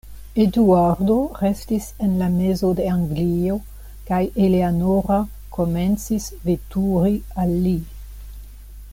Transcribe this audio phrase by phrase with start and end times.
[0.43, 3.57] Eduardo restis en la mezo de Anglio,
[4.07, 5.19] kaj Eleanora
[5.57, 7.13] komencis veturi
[7.45, 7.75] al li.